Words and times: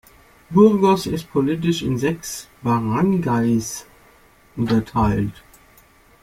Burgos 0.49 1.05
ist 1.05 1.31
politisch 1.31 1.83
in 1.83 1.95
sechs 1.99 2.47
Baranggays 2.63 3.85
unterteilt. 4.55 5.43